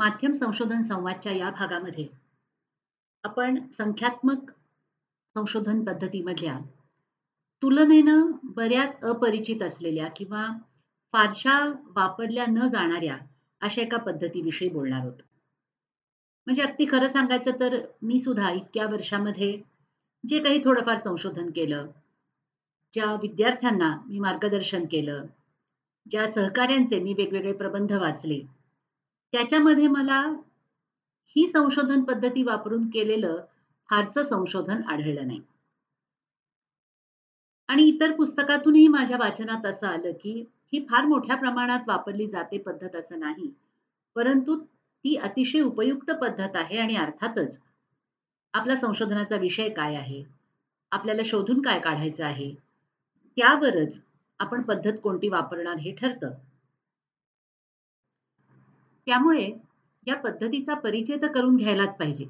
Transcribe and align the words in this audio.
माध्यम 0.00 0.32
संशोधन 0.32 0.82
संवादच्या 0.82 1.32
या 1.32 1.50
भागामध्ये 1.50 2.06
आपण 3.24 3.58
संख्यात्मक 3.68 4.50
संशोधन 5.36 5.84
पद्धतीमधल्या 5.84 6.58
तुलनेनं 7.62 8.30
बऱ्याच 8.44 9.00
अपरिचित 9.00 9.62
असलेल्या 9.62 10.08
किंवा 10.16 10.46
फारशा 11.12 11.58
वापरल्या 11.86 12.44
न 12.48 12.66
जाणाऱ्या 12.66 13.16
अशा 13.60 13.82
एका 13.82 13.96
पद्धतीविषयी 13.96 14.68
बोलणार 14.68 15.00
आहोत 15.00 15.22
म्हणजे 16.46 16.62
अगदी 16.62 16.86
खरं 16.90 17.08
सांगायचं 17.08 17.60
तर 17.60 17.76
मी 18.02 18.18
सुद्धा 18.18 18.50
इतक्या 18.50 18.86
वर्षामध्ये 18.86 19.62
जे 20.24 20.38
काही 20.38 20.64
थोडंफार 20.64 20.96
संशोधन 20.96 21.50
केलं 21.50 21.86
ज्या 22.92 23.12
विद्यार्थ्यांना 23.14 23.96
मी 24.06 24.18
मार्गदर्शन 24.18 24.84
केलं 24.84 25.26
ज्या 26.10 26.26
सहकार्यांचे 26.28 27.00
मी 27.00 27.14
वेगवेगळे 27.14 27.52
प्रबंध 27.52 27.92
वाचले 27.92 28.59
त्याच्यामध्ये 29.32 29.86
मला 29.88 30.20
ही 31.36 31.46
संशोधन 31.46 32.02
पद्धती 32.04 32.42
वापरून 32.42 32.88
केलेलं 32.90 33.36
फारसं 33.88 34.22
संशोधन 34.22 34.82
आढळलं 34.82 35.26
नाही. 35.26 35.40
आणि 37.68 37.82
इतर 37.82 38.12
पुस्तकातूनही 38.12 38.86
माझ्या 38.88 39.16
वाचनात 39.16 39.66
असं 39.66 39.86
आलं 39.86 40.12
की 40.12 40.32
ही 40.72 40.84
फार 40.90 41.04
मोठ्या 41.04 41.36
प्रमाणात 41.36 41.88
वापरली 41.88 42.26
जाते 42.26 42.58
पद्धत 42.58 42.96
असं 42.96 43.18
नाही 43.20 43.50
परंतु 44.16 44.56
ती 44.58 45.14
अतिशय 45.16 45.60
उपयुक्त 45.60 46.10
पद्धत 46.10 46.56
आहे 46.56 46.78
आणि 46.78 46.96
अर्थातच 46.96 47.58
आपला 48.54 48.76
संशोधनाचा 48.76 49.36
विषय 49.36 49.68
काय 49.68 49.94
आहे? 49.94 50.22
आपल्याला 50.92 51.22
शोधून 51.24 51.60
काय 51.62 51.80
काढायचं 51.80 52.24
आहे? 52.24 52.50
त्यावरच 53.36 54.00
आपण 54.40 54.62
पद्धत 54.62 54.98
कोणती 55.02 55.28
वापरणार 55.28 55.78
हे 55.78 55.92
ठरतं. 55.92 56.30
त्यामुळे 59.10 59.50
या 60.06 60.14
पद्धतीचा 60.14 60.74
परिचय 60.74 61.16
तर 61.22 61.32
करून 61.32 61.56
घ्यायलाच 61.56 61.96
पाहिजे. 61.98 62.24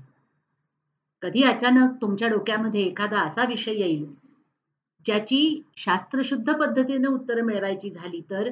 कधी 1.22 1.42
अचानक 1.42 2.00
तुमच्या 2.00 2.28
डोक्यामध्ये 2.28 2.82
एखादा 2.82 3.20
असा 3.20 3.44
विषय 3.44 3.72
येईल 3.72 4.04
ज्याची 5.06 5.40
शास्त्रशुद्ध 5.76 6.52
पद्धतीने 6.52 7.08
उत्तरं 7.08 7.44
मिळवायची 7.44 7.90
झाली 7.90 8.20
तर 8.30 8.48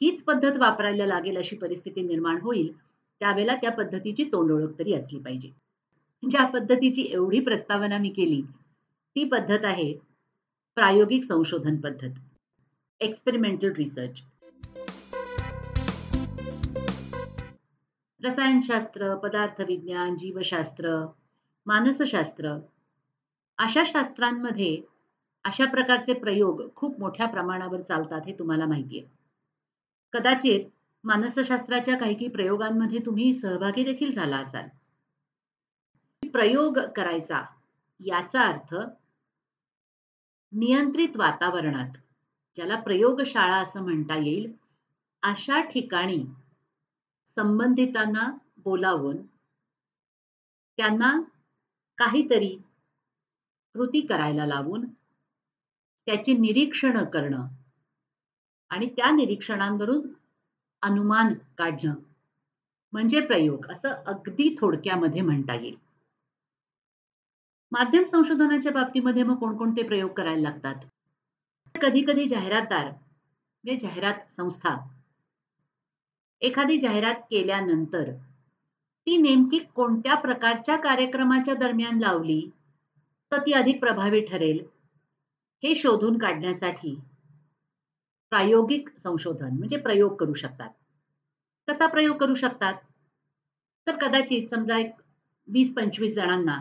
हीच 0.00 0.22
पद्धत 0.24 0.58
वापरायला 0.58 1.06
लागेल 1.06 1.36
अशी 1.36 1.56
परिस्थिती 1.56 2.02
निर्माण 2.02 2.40
होईल 2.42 2.72
त्यावेळेला 3.20 3.54
त्या 3.54 3.70
पद्धतीची 3.72 4.24
तोंड 4.24 4.50
ओळख 4.52 4.78
तरी 4.78 4.94
असली 4.94 5.18
पाहिजे. 5.18 5.50
ज्या 6.30 6.44
पद्धतीची 6.44 7.08
एवढी 7.10 7.40
प्रस्तावना 7.40 7.98
मी 7.98 8.08
केली 8.08 8.42
ती 9.16 9.24
पद्धत 9.24 9.64
आहे 9.64 9.92
प्रायोगिक 10.76 11.24
संशोधन 11.24 11.76
पद्धत. 11.76 12.10
एक्सपेरिमेंटल 13.00 13.72
रिसर्च 13.72 14.22
रसायनशास्त्र 18.26 19.14
पदार्थविज्ञान 19.16 20.16
जीवशास्त्र 20.16 21.06
मानसशास्त्र 21.66 22.56
अशा 23.58 23.82
शास्त्रांमध्ये 23.86 24.82
अशा 25.44 25.64
प्रकारचे 25.64 26.12
प्रयोग 26.12 26.62
खूप 26.76 26.98
मोठ्या 27.00 27.26
प्रमाणावर 27.26 27.80
चालतात 27.80 28.20
हे 28.26 28.32
तुम्हाला 28.38 28.66
माहिती 28.66 28.98
आहे 28.98 29.08
कदाचित 30.12 30.60
मानसशास्त्राच्या 31.04 31.96
काही 31.96 32.14
काही 32.14 32.28
प्रयोगांमध्ये 32.28 32.98
तुम्ही 33.06 33.34
सहभागी 33.34 33.84
देखील 33.84 34.10
झाला 34.10 34.36
असाल. 34.36 34.68
प्रयोग 36.22 36.78
करायचा 36.96 37.42
याचा 38.00 38.42
अर्थ 38.42 38.74
नियंत्रित 40.52 41.16
वातावरणात 41.16 41.98
ज्याला 42.56 42.80
प्रयोगशाळा 42.80 43.56
असं 43.56 43.82
म्हणता 43.82 44.16
येईल 44.16 44.52
अशा 45.22 45.60
ठिकाणी 45.60 46.24
संबंधितांना 47.36 48.30
बोलावून 48.56 49.16
त्यांना 50.76 51.20
काहीतरी 51.98 52.56
कृती 53.74 54.00
करायला 54.00 54.46
लावून 54.46 54.86
त्याची 56.06 56.32
निरीक्षण 56.32 57.04
करणं 57.04 57.46
आणि 58.70 58.86
त्या 58.86 59.10
निरीक्षणांवरून 59.10 60.08
अनुमान 60.82 61.34
काढणं 61.58 61.94
म्हणजे 62.92 63.20
प्रयोग 63.20 63.66
असं 63.66 63.88
अगदी 63.88 64.56
थोडक्यामध्ये 64.60 65.20
म्हणता 65.20 65.54
येईल. 65.54 65.76
माध्यम 67.72 68.04
संशोधनाच्या 68.04 68.72
बाबतीमध्ये 68.72 69.22
मग 69.22 69.38
कोणकोणते 69.38 69.82
प्रयोग 69.82 70.10
करायला 70.10 70.50
लागतात? 70.50 70.74
कधी 71.80 72.02
कधी 72.02 72.28
जाहिरातदार 72.28 72.84
म्हणजे 72.84 73.76
जाहिरात 73.76 74.32
संस्था 74.32 74.95
एखादी 76.40 76.78
जाहिरात 76.78 77.14
केल्यानंतर 77.14 78.12
ती 79.06 79.16
नेमकी 79.16 79.58
कोणत्या 79.58 80.14
प्रकारच्या 80.14 80.76
कार्यक्रमाच्या 80.76 81.54
दरम्यान 81.54 81.98
लावली 81.98 82.50
तर 83.32 83.40
ती 83.40 83.52
अधिक 83.52 83.80
प्रभावी 83.80 84.20
ठरेल 84.20 84.64
हे 85.62 85.74
शोधून 85.74 86.18
काढण्यासाठी 86.18 87.00
प्रायोगिक 88.30 88.88
संशोधन 88.98 89.56
म्हणजे 89.58 89.76
प्रयोग 89.76 90.16
करू 90.16 90.34
शकतात. 90.34 90.70
कसा 91.68 91.86
प्रयोग 91.86 92.16
करू 92.16 92.34
शकतात? 92.34 92.74
तर 93.86 93.96
कदाचित 93.96 94.46
समजा 94.46 94.78
एक 94.78 94.90
वीस 95.48 95.74
पंचवीस 95.74 96.14
जणांना 96.14 96.60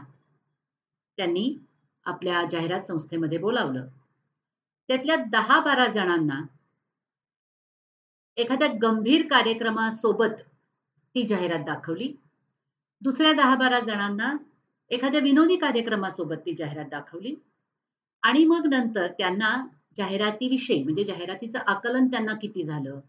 त्यांनी 1.18 1.58
आपल्या 2.06 2.44
जाहिरात 2.52 2.82
संस्थेमध्ये 2.82 3.38
बोलावलं. 3.38 3.88
त्यातल्या 4.88 5.16
दहा 5.16 5.60
बारा 5.60 5.88
जणांना 5.88 6.42
एखाद्या 8.38 8.68
गंभीर 8.82 9.28
कार्यक्रमासोबत 9.30 10.42
ती 11.16 11.26
जाहिरात 11.28 11.60
दाखवली. 11.60 12.14
दुसऱ्या 13.02 13.34
दहा 13.34 13.56
बारा 13.56 13.80
जणांना 13.80 14.38
एखाद्या 14.90 15.22
विनोदी 15.22 15.56
कार्यक्रमासोबत 15.56 16.36
ती 16.36 16.56
जाहिरात 16.56 16.86
दाखवली. 16.86 17.36
आणि 18.24 18.46
मग 18.46 18.66
नंतर 18.66 19.08
त्यांना 19.08 19.68
जाहिरातीविषयी 19.98 20.84
म्हणजे 20.84 21.04
जाहिरातीचं 21.04 21.60
आकलन 21.60 22.08
त्यांना 22.08 22.34
किती 22.34 22.64
झालं? 22.64 23.00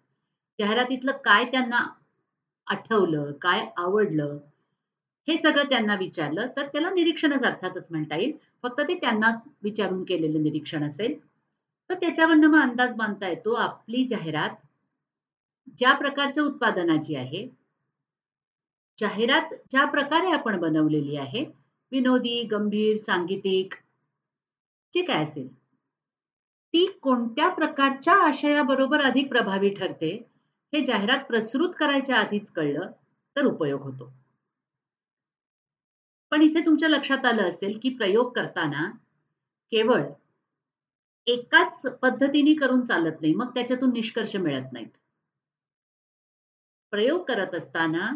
जाहिरातीतलं 0.60 1.12
काय 1.12 1.44
त्यांना 1.44 1.86
आठवलं? 2.66 3.32
काय 3.32 3.66
आवडलं? 3.76 4.38
हे 5.28 5.38
सगळं 5.38 5.64
त्यांना 5.64 5.94
विचारलं. 5.94 6.46
तर 6.56 6.66
त्याला 6.66 6.90
निरीक्षणच 6.90 7.42
अर्थातच 7.42 7.88
म्हणता 7.90 8.16
येईल. 8.16 8.32
फक्त 8.62 8.80
ते 8.80 8.94
त्यांना 8.94 9.30
विचारून 9.62 10.04
केलेलं 10.04 10.42
निरीक्षण 10.42 10.84
असेल. 10.84 11.18
तर 11.90 11.94
त्याच्यावरनं 11.94 12.46
मग 12.46 12.60
अंदाज 12.60 12.96
बांधता 12.96 13.28
येतो. 13.28 13.52
आपली 13.52 14.06
जाहिरात 14.06 14.50
ज्या 15.78 15.92
प्रकारच्या 15.94 16.44
उत्पादनाची 16.44 17.14
आहे 17.14 17.46
जाहिरात 18.98 19.54
ज्या 19.70 19.84
प्रकारे 19.84 20.30
आपण 20.30 20.60
बनवलेली 20.60 21.16
आहे 21.16 21.44
विनोदी 21.92 22.42
गंभीर 22.42 22.96
सांगीतिक 22.96 23.74
जे 24.94 25.02
काय 25.02 25.22
असेल 25.22 25.48
ती 26.74 26.86
कोणत्या 27.02 27.48
प्रकारच्या 27.48 28.14
आशयाबरोबर 28.14 29.00
अधिक 29.00 29.28
प्रभावी 29.28 29.70
ठरते 29.70 30.10
हे 30.72 30.84
जाहिरात 30.84 31.24
प्रसृत 31.24 31.74
करायच्या 31.78 32.16
आधीच 32.16 32.50
कळलं 32.50 32.90
तर 33.36 33.44
उपयोग 33.44 33.82
होतो. 33.82 34.12
पण 36.32 36.42
इथे 36.42 36.60
तुमच्या 36.60 36.88
लक्षात 36.88 37.26
आलं 37.26 37.48
असेल 37.48 37.78
की 37.82 37.88
प्रयोग 37.88 38.32
करताना 38.32 38.90
केवळ 39.72 40.02
एकाच 41.26 41.80
पद्धतीने 42.02 42.54
करून 42.54 42.82
चालत 42.82 43.20
नाही 43.20 43.34
मग 43.34 43.54
त्याच्यातून 43.54 43.92
निष्कर्ष 43.92 44.36
मिळत 44.36 44.72
नाहीत. 44.72 44.88
प्रयोग 46.92 47.22
करत 47.24 47.54
असताना 47.54 48.10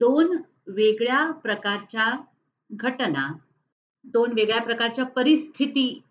दोन 0.00 0.36
वेगळ्या 0.66 1.30
प्रकारच्या 1.30 2.12
घटना 2.70 3.32
दोन 4.04 4.32
वेगळ्या 4.32 4.62
प्रकारच्या 4.62 5.04
परिस्थिती 5.04 6.02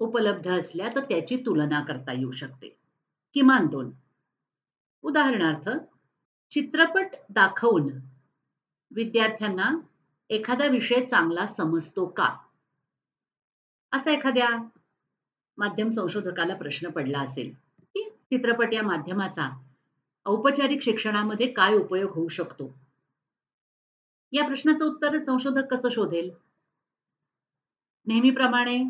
उपलब्ध 0.00 0.48
असल्या 0.50 0.88
तर 0.96 1.00
त्याची 1.00 1.36
तुलना 1.36 1.80
करता 1.84 2.12
येऊ 2.12 2.30
शकते. 2.30 2.68
किमान 3.34 3.66
दोन. 3.66 3.90
उदाहरणार्थ 5.04 5.68
चित्रपट 6.50 7.14
दाखवून 7.30 7.88
विद्यार्थ्यांना 8.90 9.70
एखादा 10.30 10.66
विषय 10.66 11.04
चांगला 11.06 11.46
समजतो 11.46 12.06
का? 12.06 12.28
असा 13.92 14.10
एखाद्या 14.10 14.48
माध्यम 15.58 15.88
संशोधकाला 15.88 16.54
प्रश्न 16.54 16.90
पडला 16.90 17.20
असेल 17.20 17.52
की 17.94 18.08
चित्रपट 18.10 18.74
या 18.74 18.82
माध्यमाचा 18.82 19.48
औपचारिक 20.26 20.82
शिक्षणामध्ये 20.82 21.52
काय 21.52 21.74
उपयोग 21.74 22.10
होऊ 22.10 22.28
शकतो? 22.28 22.74
या 24.32 24.46
प्रश्नाचं 24.46 24.84
उत्तर 24.84 25.18
संशोधक 25.18 25.66
कसं 25.70 25.88
शोधेल? 25.88 26.30
नेहमीप्रमाणे 28.06 28.84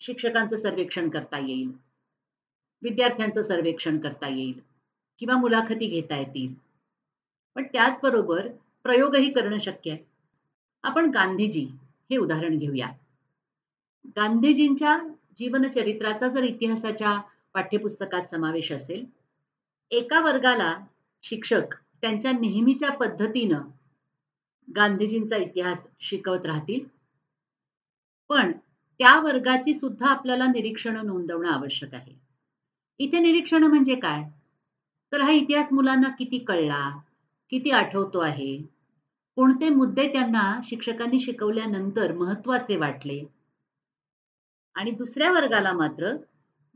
शिक्षकांचं 0.00 0.56
सर्वेक्षण 0.56 1.08
करता 1.08 1.38
येईल. 1.38 1.72
विद्यार्थ्यांचं 2.82 3.42
सर्वेक्षण 3.42 3.98
करता 3.98 4.28
येईल. 4.28 4.60
किंवा 5.18 5.36
मुलाखती 5.36 5.86
घेता 5.86 6.16
येतील. 6.16 6.54
पण 7.54 7.62
त्याचबरोबर 7.62 8.48
प्रयोगही 8.82 9.32
करणं 9.32 9.58
शक्य 9.58 9.90
आहे. 9.90 10.04
आपण 10.82 11.10
गांधीजी 11.10 11.64
हे 12.10 12.16
उदाहरण 12.16 12.58
घेऊया. 12.58 12.88
गांधीजींच्या 14.16 14.98
जीवनचरित्राचा 15.38 16.28
जर 16.28 16.42
इतिहासाच्या 16.42 17.20
पाठ्यपुस्तकात 17.54 18.22
समावेश 18.22 18.72
असेल 18.72 19.21
एका 19.92 20.20
वर्गाला 20.20 20.74
शिक्षक 21.22 21.74
त्यांच्या 22.00 22.32
नेहमीच्या 22.32 22.90
पद्धतीनं 22.90 23.60
गांधीजींचा 24.76 25.36
इतिहास 25.36 25.86
शिकवत 26.00 26.46
राहतील. 26.46 26.84
पण 28.28 28.52
त्या 28.98 29.20
वर्गाची 29.20 29.74
सुद्धा 29.74 30.08
आपल्याला 30.08 30.46
निरीक्षणं 30.46 31.06
नोंदवणं 31.06 31.48
आवश्यक 31.48 31.94
आहे. 31.94 32.14
इथे 32.98 33.18
निरीक्षणं 33.18 33.66
म्हणजे 33.66 33.94
काय? 33.94 34.22
तर 35.12 35.20
हा 35.20 35.30
इतिहास 35.30 35.72
मुलांना 35.72 36.08
किती 36.08 36.38
कळला 36.38 37.00
किती 37.50 37.70
आठवतो 37.70 38.18
आहे? 38.18 38.56
कोणते 39.36 39.68
मुद्दे 39.68 40.08
त्यांना 40.08 40.60
शिक्षकांनी 40.64 41.20
शिकवल्यानंतर 41.20 42.12
महत्त्वाचे 42.12 42.76
वाटले? 42.76 43.24
आणि 44.74 44.90
दुसऱ्या 44.90 45.30
वर्गाला 45.32 45.72
मात्र 45.72 46.16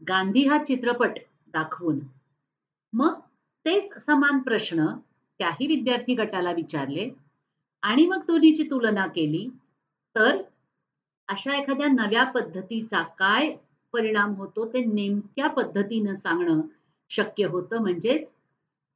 गांधी 0.08 0.46
हा 0.46 0.64
चित्रपट 0.64 1.18
दाखवून 1.46 1.98
मग 2.96 3.20
तेच 3.66 3.92
समान 3.98 4.38
प्रश्न 4.38 4.86
त्याही 5.40 5.66
विद्यार्थी 5.66 6.14
गटाला 6.14 6.52
विचारले. 6.52 7.10
आणि 7.82 8.06
मग 8.06 8.24
दोन्हीची 8.26 8.62
तुलना 8.62 9.06
केली. 9.06 9.48
तर 10.14 10.42
अशा 11.28 11.56
एखाद्या 11.56 11.86
नव्या 11.86 12.24
पद्धतीचा 12.24 13.02
काय 13.02 13.56
परिणाम 13.92 14.34
होतो 14.34 14.66
ते 14.72 14.84
नेमक्या 14.84 15.48
पद्धतीनं 15.48 16.14
सांगणं 16.14 16.60
शक्य 17.10 17.46
होतं. 17.46 17.82
म्हणजेच 17.82 18.32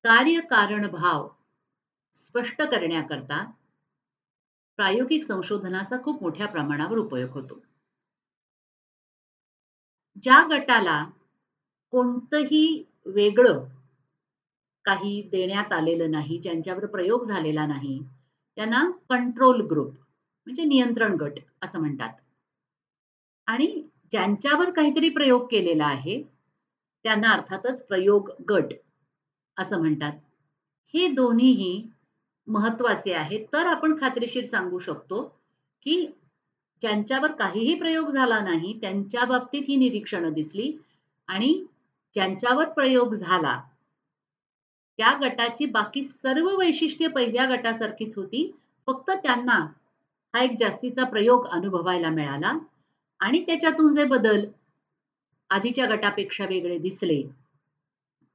कार्यकारण 0.04 0.86
भाव 0.86 1.28
स्पष्ट 2.14 2.62
करण्याकरता 2.62 3.44
प्रायोगिक 4.78 5.24
संशोधनाचा 5.24 5.96
खूप 6.02 6.22
मोठ्या 6.22 6.46
प्रमाणावर 6.46 6.98
उपयोग 6.98 7.30
होतो. 7.30 7.60
ज्या 10.22 10.42
गटाला 10.50 11.04
कोणतंही 11.92 12.84
वेगळं 13.06 13.64
काही 14.84 15.20
देण्यात 15.32 15.72
आलेलं 15.72 16.10
नाही 16.10 16.38
ज्यांच्यावर 16.38 16.86
प्रयोग 16.86 17.22
झालेला 17.24 17.66
नाही 17.66 17.98
त्यांना 18.56 18.82
कंट्रोल 19.10 19.60
ग्रुप 19.70 19.90
म्हणजे 20.46 20.64
नियंत्रण 20.64 21.14
गट 21.16 21.38
असं 21.62 21.80
म्हणतात. 21.80 22.12
आणि 23.46 23.66
ज्यांच्यावर 24.12 24.70
काहीतरी 24.70 25.08
प्रयोग 25.08 25.46
केलेला 25.46 25.86
आहे 25.86 26.22
त्यांना 27.04 27.30
अर्थातच 27.30 27.86
प्रयोग 27.86 28.30
गट 28.50 28.72
असं 29.56 29.80
म्हणतात. 29.80 30.12
हे 30.94 31.06
दोन्हीही 31.08 31.82
महत्त्वाचे 32.48 33.12
आहेत. 33.12 33.46
तर 33.52 33.66
आपण 33.66 33.94
खात्रीशीर 34.00 34.44
सांगू 34.44 34.78
शकतो 34.78 35.22
की 35.86 36.06
ज्यांच्यावर 36.82 37.32
काहीही 37.32 37.74
प्रयोग 37.74 38.08
झाला 38.08 38.38
नाही 38.40 38.78
त्यांच्या 38.80 39.24
बाबतीत 39.24 39.62
ही 39.68 39.76
निरीक्षणं 39.76 40.32
दिसली 40.32 40.72
आणि 41.28 41.52
ज्यांच्यावर 42.14 42.68
प्रयोग 42.68 43.14
झाला 43.14 43.60
त्या 45.00 45.12
गटाची 45.20 45.66
बाकी 45.66 46.02
सर्व 46.02 46.48
वैशिष्ट्ये 46.58 47.08
पहिल्या 47.08 47.44
गटासारखीच 47.46 48.16
होती. 48.16 48.50
फक्त 48.88 49.10
त्यांना 49.10 49.54
हा 50.34 50.42
एक 50.42 50.56
जास्तीचा 50.58 51.04
प्रयोग 51.04 51.46
अनुभवायला 51.46 52.08
मिळाला 52.10 52.52
आणि 53.20 53.42
त्याच्यातून 53.46 53.92
जे 53.92 54.04
बदल 54.04 54.44
आधीच्या 55.50 55.86
गटापेक्षा 55.86 56.44
वेगळे 56.44 56.76
दिसले 56.78 57.22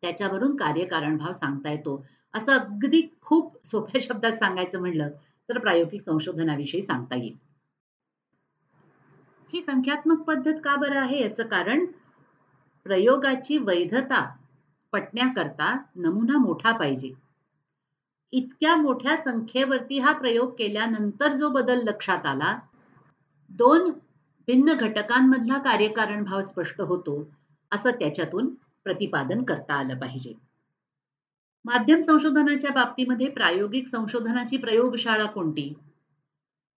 त्याच्यावरून 0.03 0.55
कार्यकारण 0.55 1.17
भाव 1.17 1.31
सांगता 1.31 1.71
येतो. 1.71 2.03
असं 2.33 2.51
अगदी 2.51 3.01
खूप 3.21 3.65
सोप्या 3.65 4.01
शब्दात 4.01 4.33
सांगायचं 4.33 4.79
म्हणलं 4.79 5.09
तर 5.49 5.57
प्रायोगिक 5.57 6.01
संशोधनाविषयी 6.01 6.81
सांगता 6.81 7.15
येईल. 7.15 7.35
ही 9.53 9.61
संख्यात्मक 9.61 10.23
पद्धत 10.23 10.59
का 10.63 10.75
बरं 10.75 10.99
आहे 10.99 11.21
याचं 11.21 11.47
कारण 11.47 11.85
प्रयोगाची 12.85 13.57
वैधता 13.57 14.25
पटण्याकरता 14.95 15.75
नमुना 15.95 16.37
मोठा 16.37 16.71
पाहिजे. 16.71 17.13
इतक्या 18.33 18.75
मोठ्या 18.75 19.15
संख्येवरती 19.17 19.99
हा 19.99 20.11
प्रयोग 20.11 20.53
केल्यानंतर 20.53 21.33
जो 21.33 21.49
बदल 21.49 21.83
लक्षात 21.83 22.25
आला 22.25 22.57
दोन 23.51 23.89
भिन्न 24.47 24.73
घटकांमधला 24.73 25.57
कार्यकारण 25.59 26.23
भाव 26.23 26.41
स्पष्ट 26.41 26.81
होतो 26.81 27.23
असं 27.71 27.91
त्याच्यातून 27.91 28.53
प्रतिपादन 28.83 29.43
करता 29.43 29.73
आलं 29.73 29.97
पाहिजे. 29.97 30.33
माध्यम 31.65 31.99
संशोधनाच्या 31.99 32.71
बाबतीमध्ये 32.71 33.29
प्रायोगिक 33.29 33.87
संशोधनाची 33.87 34.57
प्रयोगशाळा 34.57 35.25
कोणती? 35.25 35.73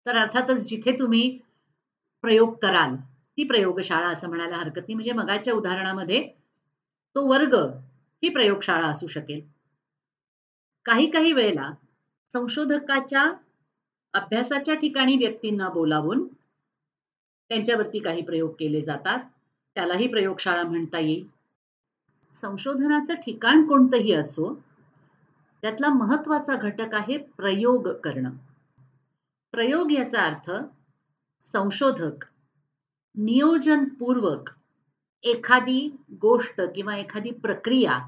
तर 0.06 0.16
अर्थातच 0.16 0.68
जिथे 0.68 0.98
तुम्ही 0.98 1.38
प्रयोग 2.24 2.54
कराल 2.54 2.96
ती 3.38 3.44
प्रयोगशाळा 3.44 4.08
असं 4.08 4.28
म्हणायला 4.28 4.56
हरकत 4.56 4.78
नाही. 4.78 4.94
म्हणजे 4.94 5.12
मगाच्या 5.12 5.54
उदाहरणामध्ये 5.54 6.26
तो 7.16 7.26
वर्ग 7.26 7.54
ही 8.22 8.28
प्रयोगशाळा 8.28 8.86
असू 8.86 9.06
शकेल. 9.06 9.40
काही 10.84 11.10
काही 11.10 11.32
वेळेला 11.32 11.70
संशोधकाच्या 12.32 13.22
अभ्यासाच्या 14.14 14.74
ठिकाणी 14.74 15.16
व्यक्तींना 15.16 15.68
बोलावून 15.68 16.26
त्यांच्यावरती 17.50 17.98
काही 17.98 18.22
प्रयोग 18.22 18.50
केले 18.50 18.80
जातात. 18.82 19.18
त्यालाही 19.76 20.08
प्रयोगशाळा 20.08 20.62
म्हणता 20.62 20.98
येईल. 20.98 21.26
संशोधनाचं 22.34 23.14
ठिकाण 23.14 23.66
कोणतंही 23.66 24.12
असो 24.12 24.54
त्यातला 25.62 25.88
महत्त्वाचा 25.88 26.56
घटक 26.56 26.94
आहे 26.94 27.16
प्रयोग 27.36 27.88
करणं. 27.88 28.30
प्रयोग 29.52 29.92
याचा 29.92 30.22
अर्थ 30.22 30.50
संशोधक 31.42 32.24
नियोजनपूर्वक 33.14 34.50
एखादी 35.24 35.88
गोष्ट 36.22 36.60
किंवा 36.60 36.96
एखादी 36.96 37.30
प्रक्रिया 37.30 37.98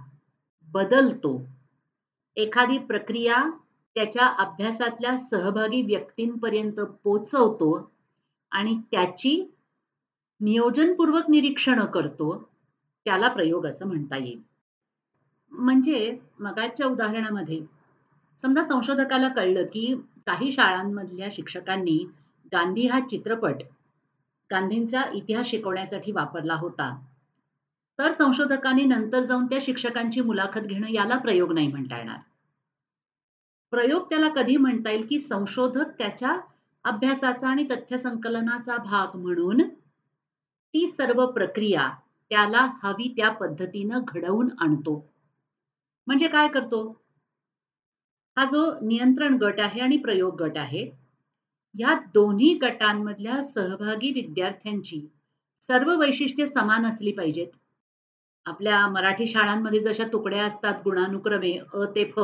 बदलतो 0.69 1.41
एखादी 2.37 2.79
प्रक्रिया 2.79 3.51
त्याच्या 3.95 4.27
अभ्यासातल्या 4.27 5.19
सहभागी 5.19 5.83
व्यक्तींपर्यंत 5.83 6.81
पोचवतो 7.05 7.91
आणि 8.53 8.77
त्याची 8.91 9.51
नियोजनपूर्वक 10.41 11.31
निरीक्षण 11.31 11.85
करतो 11.85 12.37
त्याला 13.05 13.29
प्रयोग 13.29 13.67
असं 13.67 13.87
म्हणता 13.87 14.17
येईल. 14.17 14.41
म्हणजे 15.53 16.19
मगाच्या 16.41 16.87
उदाहरणामध्ये 16.87 17.61
समजा 18.43 18.63
संशोधकाला 18.63 19.29
कळलं 19.29 19.65
की 19.65 19.95
काही 20.27 20.53
शाळांमधल्या 20.53 21.29
शिक्षकांनी 21.33 21.99
गांधी 22.53 22.87
हा 22.87 23.01
चित्रपट 23.01 23.63
गांधींचा 24.51 25.03
इतिहास 25.15 25.47
शिकवण्यासाठी 25.47 26.13
वापरला 26.13 26.55
होता. 26.55 26.97
तर 27.99 28.11
संशोधकांनी 28.11 28.85
नंतर 28.85 29.23
जाऊन 29.23 29.47
त्या 29.47 29.59
शिक्षकांची 29.63 30.21
मुलाखत 30.21 30.61
घेणं 30.61 30.87
याला 30.89 31.19
प्रयोग 31.19 31.53
नाही 31.53 31.69
म्हणता 31.69 31.99
येणार. 31.99 32.19
प्रयोग 33.71 34.09
त्याला 34.11 34.29
कधी 34.29 34.57
म्हणता 34.57 34.91
येईल 34.91 35.07
की 35.07 35.19
संशोधक 35.19 35.91
त्याच्या 35.99 36.39
अभ्यासाचा 36.85 37.49
आणि 37.49 37.65
तथ्य 37.65 37.99
संकलनाचा 37.99 38.77
भाग 38.77 39.17
म्हणून 39.17 39.63
ती 40.75 40.87
सर्व 40.87 41.27
प्रक्रिया 41.27 41.91
त्याला 42.31 42.69
हवी 42.83 43.15
त्या 43.17 43.31
पद्धतीनं 43.31 44.01
घडवून 44.09 44.49
आणतो. 44.59 45.11
म्हणजे 46.07 46.29
काय 46.29 46.49
करतो? 46.49 47.03
हा 48.37 48.45
जो 48.45 48.73
नियंत्रण 48.83 49.37
गट 49.37 49.61
आहे 49.61 49.81
आणि 49.81 49.97
प्रयोग 49.97 50.43
गट 50.43 50.59
आहे 50.59 51.00
या 51.75 51.95
दोन्ही 52.15 52.53
गटांमधल्या 52.55 53.43
सहभागी 53.43 54.11
विद्यार्थ्यांची 54.11 55.01
सर्व 55.69 55.95
वैशिष्ट्ये 55.97 56.47
समान 56.47 56.87
असली 56.87 57.13
पाहिजेत. 57.13 57.49
आपल्या 58.47 58.87
मराठी 58.89 59.27
शाळांमध्ये 59.27 59.81
जशा 59.81 60.05
तुकड्या 60.13 60.45
असतात 60.45 60.75
गुणानुक्रमे 60.85 61.57
अ 61.75 61.85
ते 61.95 62.05
फ 62.05 62.21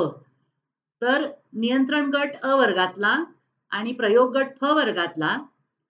तर 1.03 1.27
नियंत्रण 1.53 2.11
गट 2.11 2.37
अ 2.43 2.55
वर्गातला 2.55 3.17
आणि 3.73 3.93
प्रयोग 3.93 4.37
गट 4.37 4.57
फ 4.61 4.65
वर्गातला 4.65 5.37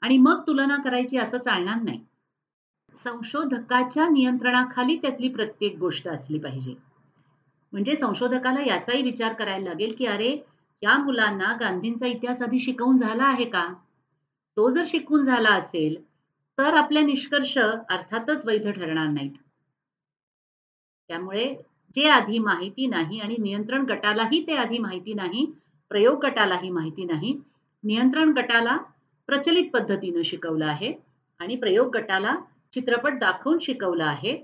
आणि 0.02 0.18
मग 0.18 0.40
तुलना 0.46 0.76
करायची 0.76 1.18
असं 1.18 1.38
चालणार 1.38 1.82
नाही. 1.82 2.00
संशोधकाच्या 2.96 4.08
नियंत्रणाखाली 4.08 4.96
त्यातली 4.96 5.28
प्रत्येक 5.28 5.76
गोष्ट 5.78 6.08
असली 6.08 6.38
पाहिजे. 6.38 6.74
म्हणजे 7.72 7.96
संशोधकाला 7.96 8.60
याचाही 8.66 9.02
विचार 9.02 9.32
करायला 9.32 9.64
लागेल 9.64 9.94
की 9.98 10.06
अरे 10.06 10.36
या 10.82 10.96
मुलांना 10.98 11.52
गांधींचा 11.60 12.06
इतिहास 12.06 12.42
आधी 12.42 12.60
शिकवून 12.60 12.96
झाला 12.96 13.24
आहे 13.24 13.44
का? 13.44 13.64
तो 14.56 14.68
जर 14.70 14.84
शिकवून 14.86 15.22
झाला 15.22 15.50
असेल 15.50 15.96
तर 16.58 16.74
आपले 16.74 17.00
निष्कर्ष 17.02 17.56
अर्थातच 17.58 18.46
वैध 18.46 18.68
ठरणार 18.68 19.06
नाहीत. 19.06 19.30
त्यामुळे 21.10 21.54
जे 21.94 22.08
आधी 22.08 22.38
माहिती 22.38 22.86
नाही 22.86 23.20
आणि 23.20 23.36
नियंत्रण 23.38 23.84
गटालाही 23.84 24.46
ते 24.46 24.56
आधी 24.56 24.78
माहिती 24.78 25.14
नाही 25.14 25.44
प्रयोग 25.90 26.24
गटालाही 26.24 26.70
माहिती 26.70 27.04
नाही 27.04 27.36
नियंत्रण 27.84 28.32
गटाला 28.32 28.76
प्रचलित 29.28 29.70
पद्धतीनं 29.72 30.22
शिकवलं 30.22 30.66
आहे 30.66 30.92
आणि 31.40 31.56
प्रयोग 31.56 31.94
गटाला 31.96 32.34
चित्रपट 32.74 33.18
दाखवून 33.18 33.58
शिकवलं 33.58 34.04
आहे 34.04 34.36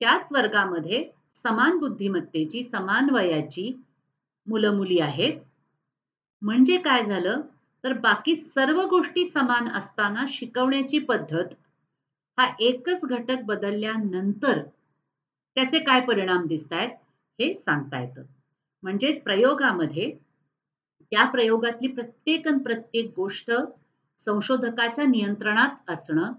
त्याच 0.00 0.32
वर्गामध्ये 0.32 1.04
समान 1.34 1.78
बुद्धिमत्तेची 1.78 2.62
समान 2.64 3.10
वयाची 3.10 3.72
मुलं 4.48 4.76
मुली 4.76 4.98
आहेत. 5.00 5.38
म्हणजे 6.42 6.76
काय 6.78 7.04
झालं? 7.04 7.40
तर 7.84 7.92
बाकी 7.92 8.34
सर्व 8.36 8.80
गोष्टी 8.86 9.24
समान 9.26 9.68
असताना 9.68 10.24
शिकवण्याची 10.28 10.98
पद्धत 10.98 11.54
हा 12.38 12.46
एकच 12.60 13.04
घटक 13.04 13.42
बदलल्यानंतर 13.42 14.62
त्याचे 15.56 15.78
काय 15.78 16.00
परिणाम 16.00 16.46
दिसत 16.46 16.72
आहेत 16.72 16.90
हे 17.38 17.54
सांगता 17.58 18.00
येतं. 18.00 18.22
म्हणजेच 18.82 19.22
प्रयोगामध्ये 19.22 20.10
त्या 21.12 21.24
प्रयोगातली 21.24 21.88
प्रत्येक 21.88 22.48
प्रत्येक 22.64 23.12
गोष्ट 23.16 23.50
संशोधकाच्या 24.18 25.04
नियंत्रणात 25.04 25.90
असणं 25.90 26.32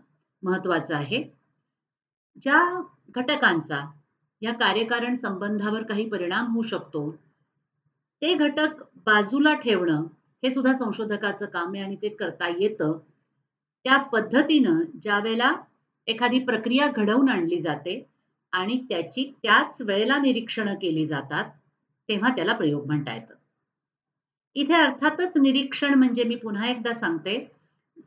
महत्वाचं 0.43 0.95
आहे. 0.95 1.23
ज्या 2.35 2.81
घटकांचा 3.15 3.85
या 4.41 4.53
कार्यकारण 4.53 5.15
संबंधावर 5.15 5.83
काही 5.83 6.09
परिणाम 6.09 6.53
होऊ 6.53 6.61
शकतो 6.63 7.09
ते 8.21 8.33
घटक 8.35 8.81
बाजूला 9.05 9.53
ठेवणं 9.53 10.05
हे 10.43 10.51
सुद्धा 10.51 10.73
संशोधकाचं 10.73 11.45
काम 11.45 11.73
आहे 11.75 11.83
आणि 11.83 11.95
ते 11.95 12.09
करता 12.09 12.47
येतं. 12.59 12.97
त्या 13.85 13.97
पद्धतीनं 13.97 14.81
ज्या 15.01 15.19
वेळेला 15.19 15.51
एखादी 16.07 16.39
प्रक्रिया 16.39 16.88
घडवून 16.88 17.29
आणली 17.29 17.59
जाते 17.61 18.03
आणि 18.53 18.77
त्याची 18.89 19.23
त्याच 19.43 19.81
वेळेला 19.81 20.17
निरीक्षणं 20.17 20.75
केली 20.75 21.05
जातात 21.05 21.49
तेव्हा 22.09 22.29
त्याला 22.35 22.53
प्रयोग 22.53 22.85
म्हणता 22.85 23.13
येतं. 23.13 23.33
इथे 24.55 24.73
अर्थातच 24.73 25.38
निरीक्षण 25.38 25.93
म्हणजे 25.93 26.23
मी 26.23 26.35
पुन्हा 26.35 26.67
एकदा 26.67 26.93
सांगते 26.93 27.38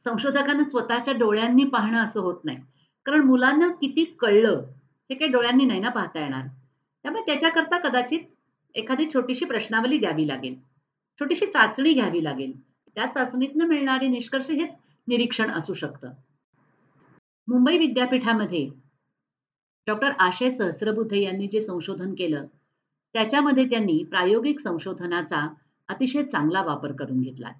संशोधकांना 0.05 0.65
स्वतःच्या 0.65 1.15
डोळ्यांनी 1.15 1.65
पाहणं 1.65 1.99
असं 1.99 2.21
होत 2.21 2.45
नाही. 2.45 2.59
कारण 3.07 3.21
मुलांना 3.21 3.69
किती 3.81 4.05
कळलं 4.19 4.63
हे 5.11 5.15
काही 5.15 5.31
डोळ्यांनी 5.31 5.65
नाही 5.65 5.81
ना 5.81 5.89
पाहता 5.89 6.21
येणार. 6.21 6.47
त्यामुळे 7.05 7.23
त्याच्याकरता 7.27 7.79
कदाचित 7.79 8.21
एखादी 8.75 9.07
छोटीशी 9.07 9.45
प्रश्नावली 9.45 9.99
द्यावी 9.99 10.27
लागेल. 10.29 10.55
छोटीशी 11.21 11.47
चाचणी 11.47 11.93
घ्यावी 11.93 12.25
लागेल. 12.25 12.53
त्या 12.97 13.07
चाचणीतनं 13.07 13.67
मिळणारे 13.67 14.09
निष्कर्ष 14.09 14.51
हेच 14.51 14.77
निरीक्षण 15.09 15.51
असू 15.51 15.75
शकतं. 15.75 16.13
मुंबई 17.49 17.79
विद्यापीठामध्ये 17.79 18.69
डॉक्टर 19.87 20.13
आशय 20.19 20.51
सहस्रबुद्धे 20.51 21.23
यांनी 21.23 21.47
जे 21.47 21.61
संशोधन 21.61 22.15
केलं 22.15 22.47
त्याच्यामध्ये 23.15 23.65
त्यांनी 23.65 24.03
प्रायोगिक 24.05 24.61
संशोधनाचा 24.61 25.47
अतिशय 25.89 26.23
चांगला 26.23 26.63
वापर 26.63 26.93
करून 26.93 27.21
घेतला. 27.21 27.53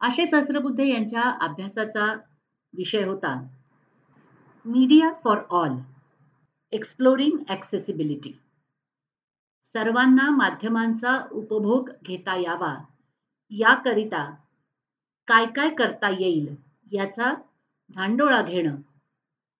आशय 0.00 0.26
सहस्रबुद्धे 0.26 0.86
यांच्या 0.88 1.22
अभ्यासाचा 1.40 2.06
विषय 2.74 3.04
होता 3.04 3.34
media 4.64 5.12
for 5.24 5.38
all 5.50 5.70
exploring 6.72 7.38
accessibility. 7.48 8.32
सर्वांना 9.74 10.28
माध्यमांचा 10.30 11.18
उपभोग 11.32 11.90
घेता 12.04 12.36
यावा. 12.36 12.74
याकरिता 13.50 14.24
काय 15.26 15.46
काय 15.46 15.68
करता 15.70 16.08
येईल 16.10 16.54
याचा 16.92 17.32
धांडोळा 17.90 18.42
घेणं 18.42 18.76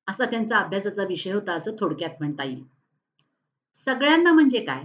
असा 0.08 0.24
त्यांचा 0.24 0.58
अभ्यासाचा 0.58 1.04
विषय 1.04 1.32
होता 1.32 1.52
असं 1.52 1.74
थोडक्यात 1.80 2.10
म्हणता 2.20 2.44
येईल. 2.44 2.62
सगळ्यांना 3.86 4.32
म्हणजे 4.32 4.64
काय? 4.64 4.84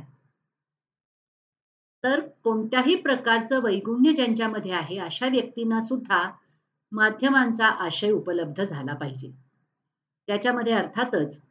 तर 2.03 2.19
कोणत्याही 2.43 2.95
प्रकारचं 2.95 3.61
वैगुण्य 3.63 4.11
ज्यांच्यामध्ये 4.13 4.71
आहे 4.71 4.97
अशा 4.97 5.27
व्यक्तींना 5.27 5.79
सुद्धा 5.79 6.23
माध्यमांचा 6.91 7.67
आशय 7.67 8.11
उपलब्ध 8.11 8.63
झाला 8.63 8.93
पाहिजे. 8.93 9.31
त्याच्यामध्ये 10.27 10.73
अर्थातच 10.73 11.41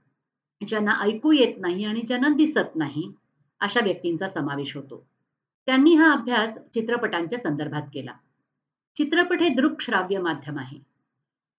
ज्यांना 0.68 0.94
ऐकू 1.00 1.32
येत 1.32 1.58
नाही 1.58 1.84
आणि 1.84 2.00
ज्यांना 2.00 2.28
दिसत 2.28 2.76
नाही 2.76 3.12
अशा 3.64 3.80
व्यक्तींचा 3.80 4.28
समावेश 4.28 4.76
होतो. 4.76 5.04
त्यांनी 5.68 5.94
हा 5.94 6.12
अभ्यास 6.12 6.58
चित्रपटांच्या 6.74 7.38
संदर्भात 7.38 7.82
केला. 7.94 8.12
चित्रपट 8.96 9.42
हे 9.42 9.48
दृकश्राव्य 9.48 10.18
माध्यम 10.18 10.58
आहे. 10.58 10.78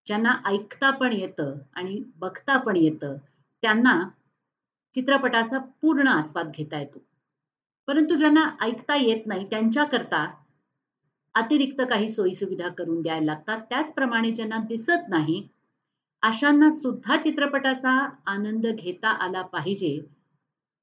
ज्यांना 0.08 0.36
ऐकता 0.46 0.90
पण 0.92 1.14
येतं 1.14 1.56
आणि 1.76 2.02
बघता 2.18 2.58
पण 2.58 2.76
येतं 2.76 3.16
त्यांना 3.64 4.00
चित्रपटाचा 4.96 5.58
पूर्ण 5.82 6.08
आस्वाद 6.08 6.52
घेता 6.58 6.80
येतो. 6.80 7.00
परंतु 7.88 8.16
ज्यांना 8.16 8.50
ऐकता 8.62 8.96
येत 8.96 9.28
नाही 9.28 9.46
त्यांच्याकरता 9.50 10.26
अतिरिक्त 11.36 11.82
काही 11.82 12.10
सोयीसुविधा 12.10 12.68
करून 12.68 13.02
द्यायला 13.02 13.26
लागतात. 13.26 13.60
त्याचप्रमाणे 13.70 14.32
ज्यांना 14.32 14.58
दिसत 14.58 15.10
नाही 15.10 15.48
अशांना 16.22 16.70
सुद्धा 16.70 17.16
चित्रपटाचा 17.22 17.92
आनंद 18.26 18.68
घेता 18.68 19.10
आला 19.10 19.42
पाहिजे 19.42 20.00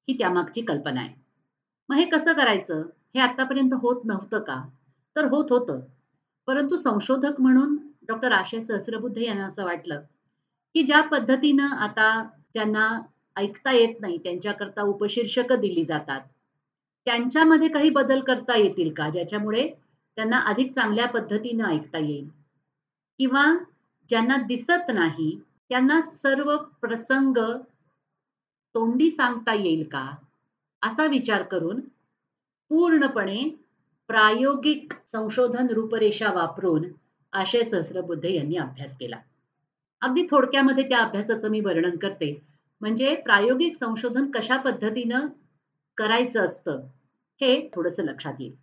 ही 0.08 0.18
त्यामागची 0.18 0.62
कल्पना 0.62 1.00
आहे. 1.00 1.14
मग 1.88 1.96
हे 1.96 2.04
कसं 2.04 2.32
करायचं? 2.32 2.82
हे 3.14 3.20
आतापर्यंत 3.20 3.74
होत 3.74 4.04
नव्हतं 4.04 4.38
का? 4.38 4.62
तर 5.16 5.24
होत 5.24 5.50
होतं. 5.50 5.80
परंतु 6.46 6.76
संशोधक 6.76 7.40
म्हणून 7.40 7.76
डॉक्टर 8.08 8.32
आशय 8.32 8.60
सहस्रबुद्धे 8.60 9.24
यांना 9.24 9.46
असं 9.46 9.64
वाटलं 9.64 10.00
की 10.74 10.82
ज्या 10.82 11.00
पद्धतीनं 11.00 11.66
आता 11.66 12.08
ज्यांना 12.54 12.88
ऐकता 13.36 13.72
येत 13.72 14.00
नाही 14.00 14.18
त्यांच्याकरता 14.18 14.82
उपशीर्षक 14.82 15.52
दिली 15.52 15.84
जातात 15.84 16.20
त्यांच्यामध्ये 17.06 17.68
काही 17.68 17.90
बदल 17.90 18.20
करता 18.20 18.58
येतील 18.58 18.92
का? 18.92 19.10
ज्याच्यामुळे 19.10 19.68
त्यांना 20.16 20.38
अधिक 20.38 20.72
चांगल्या 20.72 21.06
पद्धतीनं 21.06 21.64
ऐकता 21.64 21.98
येईल. 21.98 22.28
किंवा 23.18 23.44
ज्यांना 24.08 24.36
दिसत 24.36 24.90
नाही 24.94 25.40
त्यांना 25.68 26.00
सर्व 26.00 26.56
प्रसंग 26.80 27.38
तोंडी 28.74 29.10
सांगता 29.10 29.54
येईल 29.54 29.88
का? 29.88 30.10
असा 30.82 31.06
विचार 31.06 31.42
करून 31.42 31.80
पूर्णपणे 32.70 33.42
प्रायोगिक 34.08 34.92
संशोधन 35.12 35.66
रूपरेषा 35.70 36.32
वापरून 36.32 36.84
आशय 37.32 37.62
सहस्रबुद्धे 37.62 38.34
यांनी 38.34 38.56
अभ्यास 38.56 38.96
केला. 38.96 39.16
अगदी 40.00 40.26
थोडक्यामध्ये 40.30 40.88
त्या 40.88 40.98
अभ्यासाचं 40.98 41.50
मी 41.50 41.60
वर्णन 41.60 41.96
करते. 41.96 42.42
म्हणजे 42.80 43.14
प्रायोगिक 43.14 43.76
संशोधन 43.76 44.30
कशा 44.30 44.56
पद्धतीनं 44.56 45.26
करायचं 45.96 46.44
असतं 46.44 46.80
हे 47.40 47.68
थोडस 47.74 48.00
लक्षात 48.00 48.34
येईल. 48.38 48.54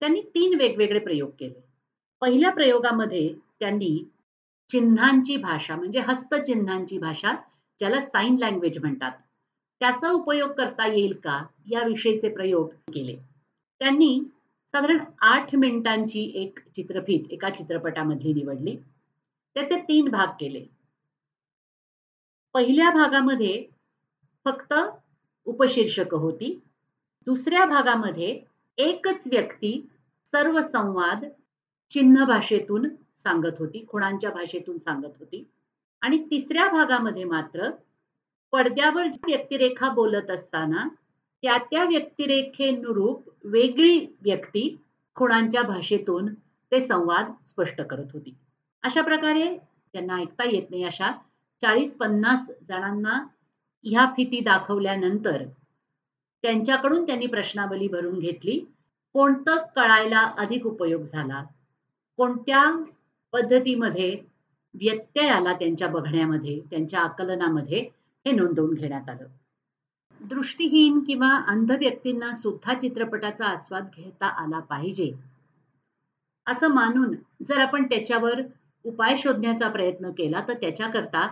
त्यांनी 0.00 0.20
तीन 0.20 0.58
वेगवेगळे 0.58 0.98
प्रयोग 0.98 1.30
केले. 1.40 1.64
पहिल्या 2.20 2.50
प्रयोगामध्ये 2.50 3.34
त्यांनी 3.60 4.04
चिन्हांची 4.68 5.36
भाषा 5.36 5.76
म्हणजे 5.76 6.00
हस्तचिन्हांची 6.00 6.98
भाषा 6.98 7.34
ज्याला 7.82 8.00
साईन 8.00 8.36
लँग्वेज 8.38 8.78
म्हणतात. 8.78 9.12
त्याचा 9.80 10.10
उपयोग 10.10 10.50
करता 10.50 10.86
येईल 10.86 11.12
का? 11.24 11.46
याविषयीचे 11.66 12.28
प्रयोग 12.28 12.68
केले. 12.94 13.16
त्यांनी 13.78 14.20
साधारण 14.72 15.04
आठ 15.20 15.54
मिनिटांची 15.54 16.32
एक 16.34 16.58
चित्रफित 16.76 17.20
एका 17.30 17.50
चित्रपटामधली 17.50 18.32
निवडली. 18.32 18.76
त्याचे 19.54 19.76
तीन 19.80 20.08
भाग 20.08 20.26
केले. 20.40 20.64
पहिल्या 22.54 22.90
भागामध्ये 22.90 23.64
फक्त 24.44 24.74
उपशीर्षक 25.44 26.14
होती. 26.14 26.60
दुसऱ्या 27.26 27.64
भागामध्ये 27.64 28.40
एकच 28.76 29.22
व्यक्ती 29.26 29.88
सर्व 30.24 30.62
संवाद 30.62 31.24
चिन्ह 31.90 32.24
भाषेतून 32.24 32.88
सांगत 33.16 33.58
होती 33.58 33.84
खुणांच्या 33.88 34.30
भाषेतून 34.30 34.78
सांगत 34.78 35.18
होती. 35.18 35.44
आणि 36.02 36.18
तिसऱ्या 36.30 36.68
भागामध्ये 36.68 37.24
मात्र 37.24 37.70
पडद्यावर 38.52 39.06
व्यक्तिरेखा 39.26 39.88
बोलत 39.88 40.30
असताना 40.30 40.88
त्या 41.42 41.56
त्या 41.70 41.84
व्यक्तिरेखेनुरूप 41.84 43.28
वेगळी 43.44 43.98
व्यक्ती 44.22 44.68
खुणांच्या 45.16 45.62
भाषेतून 45.62 46.32
ते 46.72 46.80
संवाद 46.80 47.32
स्पष्ट 47.46 47.80
करत 47.80 48.12
होती. 48.14 48.34
अशा 48.84 49.02
प्रकारे 49.02 49.56
त्यांना 49.94 50.16
ऐकता 50.16 50.44
येत 50.44 50.70
नाही 50.70 50.84
अशा 50.84 51.10
चाळीस 51.62 51.96
पन्नास 51.96 52.50
जणांना 52.68 53.18
ह्या 53.84 54.06
फिती 54.16 54.40
दाखवल्यानंतर 54.40 55.42
त्यांच्याकडून 56.44 57.04
त्यांनी 57.06 57.26
प्रश्नावली 57.26 57.88
भरून 57.88 58.18
घेतली 58.18 58.58
कोणतं 59.14 59.56
कळायला 59.76 60.20
अधिक 60.38 60.66
उपयोग 60.66 61.02
झाला? 61.02 61.42
कोणत्या 62.18 62.62
पद्धतीमध्ये 63.32 64.16
व्यत्यय 64.74 65.28
आला 65.28 65.52
त्यांच्या 65.52 65.88
बघण्यामध्ये 65.88 66.60
त्यांच्या 66.70 67.00
आकलनामध्ये 67.00 67.80
हे 68.26 68.32
नोंदवून 68.32 68.74
घेण्यात 68.74 69.08
आलं. 69.08 69.26
दृष्टीहीन 70.20 70.98
किंवा 71.00 71.36
अंध 71.48 71.72
व्यक्तींना 71.72 72.32
सुद्धा 72.32 72.74
चित्रपटाचा 72.74 73.46
आस्वाद 73.46 73.88
घेता 73.96 74.26
आला 74.44 74.58
पाहिजे. 74.60 75.10
असं 76.46 76.68
मानून 76.68 77.14
जर 77.48 77.58
आपण 77.58 77.84
त्याच्यावर 77.84 78.40
उपाय 78.84 79.16
शोधण्याचा 79.16 79.68
प्रयत्न 79.68 80.10
केला 80.10 80.44
तर 80.48 80.54
त्याच्याकरता 80.54 81.28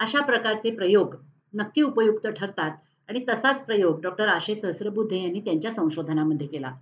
अशा 0.00 0.20
प्रकारचे 0.20 0.70
प्रयोग 0.70 1.14
नक्की 1.54 1.82
उपयुक्त 1.82 2.26
ठरतात. 2.26 2.70
आणि 3.08 3.24
तसाच 3.28 3.64
प्रयोग 3.64 4.00
डॉक्टर 4.00 4.28
आशय 4.28 4.54
सहस्रबुद्धे 4.54 5.22
यांनी 5.22 5.40
त्यांच्या 5.40 5.70
संशोधनामध्ये 5.70 6.46
केला. 6.46 6.72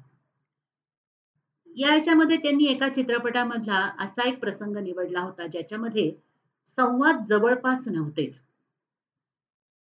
या 1.77 1.95
याच्यामध्ये 1.95 2.37
त्यांनी 2.37 2.65
एका 2.65 2.89
चित्रपटामधला 2.89 3.79
असा 3.99 4.29
एक 4.29 4.39
प्रसंग 4.41 4.77
निवडला 4.77 5.21
होता 5.21 5.47
ज्याच्यामध्ये 5.47 6.11
संवाद 6.79 7.25
जवळपास 7.29 7.89
नव्हतेच. 7.89 8.43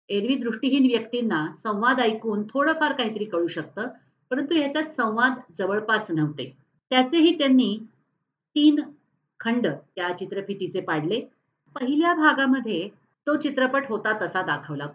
एरवी 0.08 0.34
दृष्टीहीन 0.34 0.86
व्यक्तींना 0.86 1.46
संवाद 1.56 2.00
ऐकून 2.00 2.42
थोडंफार 2.50 2.92
काहीतरी 2.92 3.24
कळू 3.24 3.46
शकतं 3.46 3.88
परंतु 4.30 4.54
ह्याच्यात 4.54 4.84
संवाद 4.84 5.40
जवळपास 5.58 6.10
नव्हते. 6.10 6.52
त्याचेही 6.90 7.38
त्यांनी 7.38 7.76
तीन 8.56 8.80
खंड 9.40 9.66
त्या 9.66 10.16
चित्रफितीचे 10.18 10.80
पाडले. 10.80 11.20
पहिल्या 11.76 12.14
भागामध्ये 12.14 12.88
तो 13.26 13.36
चित्रपट 13.36 13.88
होता 13.88 14.18
तसा 14.22 14.42
दाखवला. 14.42 14.86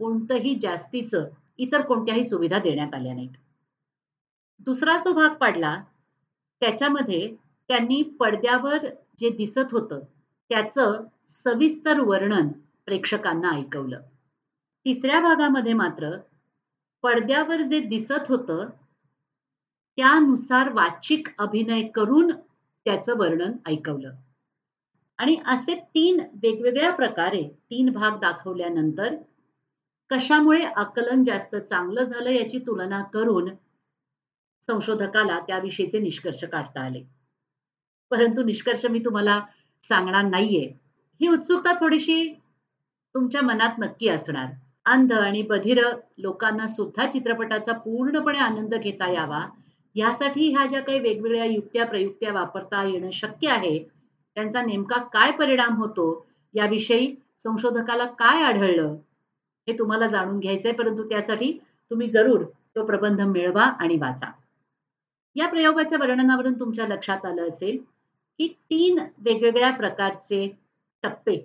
कोणतंही 0.00 0.58
जास्तीचं 0.62 1.28
इतर 1.58 1.80
कोणत्याही 1.80 2.24
सुविधा 2.24 2.58
देण्यात 2.58 2.94
आल्या 2.94 3.14
नाहीत. 3.14 3.30
दुसरा 4.60 4.96
जो 4.96 5.12
भाग 5.12 5.34
पाडला 5.34 5.82
त्याच्यामध्ये 6.62 7.26
त्यांनी 7.68 8.02
पडद्यावर 8.20 8.86
जे 9.18 9.28
दिसत 9.28 9.72
होतं 9.72 10.00
त्याचं 10.50 11.02
सविस्तर 11.28 12.00
वर्णन 12.00 12.48
प्रेक्षकांना 12.86 13.50
ऐकवलं. 13.50 14.00
तिसऱ्या 14.86 15.20
भागामध्ये 15.20 15.72
मात्र 15.72 16.10
पडद्यावर 17.04 17.62
जे 17.62 17.80
दिसत 17.80 18.28
होतं 18.28 18.68
त्यानुसार 19.98 20.72
वाचिक 20.72 21.28
अभिनय 21.38 21.82
करून 21.88 22.30
त्याचं 22.30 23.16
वर्णन 23.16 23.52
ऐकवलं. 23.66 24.10
आणि 25.18 25.36
असे 25.46 25.74
तीन 25.94 26.20
वेगवेगळ्या 26.42 26.90
प्रकारे 26.90 27.42
तीन 27.70 27.90
भाग 27.90 28.18
दाखवल्यानंतर 28.18 29.14
कशामुळे 30.10 30.62
आकलन 30.76 31.22
जास्त 31.24 31.56
चांगलं 31.56 32.02
झालं 32.02 32.30
याची 32.30 32.58
तुलना 32.58 33.02
करून 33.02 33.48
संशोधकाला 34.66 35.38
त्याविषयीचे 35.40 35.98
निष्कर्ष 35.98 36.44
काढता 36.44 36.84
आले. 36.84 37.02
परंतु 38.10 38.42
निष्कर्ष 38.42 38.86
मी 38.86 38.98
तुम्हाला 38.98 39.40
सांगणार 39.88 40.24
नाहीये. 40.24 40.66
ही 41.20 41.28
उत्सुकता 41.28 41.72
थोडीशी 41.80 42.32
तुमच्या 43.14 43.42
मनात 43.42 43.78
नक्की 43.78 44.08
असणार. 44.08 44.46
अंध 44.86 45.12
आणि 45.12 45.42
बधिर 45.42 45.80
लोकांना 46.18 46.66
सुद्धा 46.66 47.10
चित्रपटाचा 47.10 47.72
पूर्णपणे 47.72 48.38
आनंद 48.38 48.74
घेता 48.74 49.10
यावा. 49.12 49.46
यासाठी 49.94 50.50
ह्या 50.52 50.66
ज्या 50.66 50.80
काही 50.80 50.98
वेगवेगळ्या 50.98 51.44
युक्त्या 51.44 51.86
प्रयुक्त्या 51.86 52.32
वापरता 52.32 52.82
येणं 52.88 53.10
शक्य 53.10 53.48
आहे 53.48 53.78
त्यांचा 54.36 54.62
नेमका 54.62 54.98
काय 55.02 55.30
परिणाम 55.30 55.76
होतो 55.76 56.26
याविषयी 56.54 57.14
संशोधकाला 57.42 58.04
काय 58.04 58.42
आढळलं 58.42 58.96
हे 59.68 59.78
तुम्हाला 59.78 60.06
जाणून 60.06 60.38
घ्यायचंय. 60.38 60.72
परंतु 60.72 61.08
त्यासाठी 61.08 61.52
तुम्ही 61.90 62.08
जरूर 62.08 62.44
तो 62.44 62.84
प्रबंध 62.86 63.20
मिळवा 63.20 63.64
आणि 63.64 63.96
वाचा. 63.96 64.30
या 65.36 65.46
प्रयोगाच्या 65.48 65.98
वर्णनावरून 65.98 66.60
तुमच्या 66.60 66.86
लक्षात 66.88 67.24
आलं 67.24 67.48
असेल 67.48 67.78
की 68.38 68.48
तीन 68.48 68.98
वेगवेगळ्या 69.18 69.70
प्रकारचे 69.70 70.56
टप्पे 71.02 71.36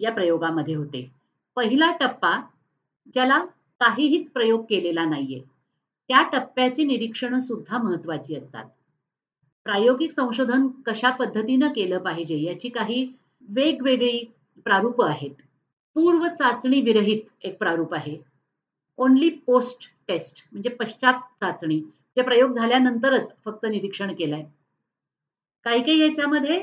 या 0.00 0.12
प्रयोगामध्ये 0.12 0.74
होते. 0.74 1.10
पहिला 1.56 1.90
टप्पा 1.92 2.40
ज्याला 3.12 3.44
काहीहीच 3.80 4.30
प्रयोग 4.32 4.64
केलेला 4.70 5.04
नाहीये 5.04 5.40
त्या 6.08 6.22
टप्प्याची 6.32 6.84
निरीक्षणं 6.84 7.38
सुद्धा 7.38 7.78
महत्वाची 7.78 8.36
असतात. 8.36 8.64
प्रायोगिक 9.64 10.10
संशोधन 10.10 10.68
कशा 10.86 11.10
पद्धतीनं 11.10 11.68
केलं 11.68 11.98
पाहिजे 11.98 12.38
याची 12.38 12.68
काही 12.68 13.12
वेगवेगळी 13.48 14.32
प्रारूप 14.64 15.02
आहेत. 15.02 15.34
पूर्व 15.94 16.28
चाचणी 16.28 16.80
विरहित 16.80 17.20
एक 17.42 17.58
प्रारूप 17.58 17.94
आहे. 17.94 18.16
ओनली 18.96 19.28
पोस्ट 19.28 19.88
टेस्ट 20.08 20.48
म्हणजे 20.52 20.68
पश्चात 20.68 21.14
चाचणी. 21.14 21.80
जे 22.16 22.22
प्रयोग 22.22 22.50
झाल्यानंतरच 22.50 23.32
फक्त 23.44 23.66
निरीक्षण 23.66 24.12
केलंय. 24.14 24.42
काही 25.66 25.82
काही 25.82 26.00
याच्यामध्ये 26.00 26.58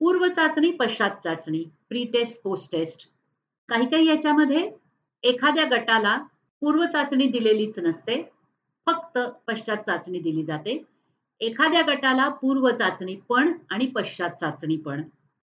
पूर्व 0.00 0.26
चाचणी 0.28 0.70
पश्चात 0.70 1.16
चाचणी 1.24 1.64
प्री 1.88 2.04
टेस्ट 2.04 2.42
पोस्ट 2.42 2.70
टेस्ट 2.72 3.08
काही 3.68 3.86
काही 3.86 4.06
याच्यामध्ये 4.06 4.68
एखाद्या 5.24 5.64
गटाला 5.70 6.16
पूर्व 6.62 6.84
चाचणी 6.84 7.26
दिलेलीच 7.26 7.78
नसते 7.78 8.22
फक्त 8.86 9.18
पश्चात 9.46 9.76
चाचणी 9.76 10.18
दिली 10.18 10.42
जाते. 10.44 10.82
एखाद्या 11.40 11.82
गटाला 11.86 12.28
पूर्व 12.40 12.68
चाचणी 12.70 13.14
पण 13.28 13.52
आणि 13.70 13.86
पश्चात 13.86 14.30
चाचणी 14.30 14.76
पण. 14.76 15.02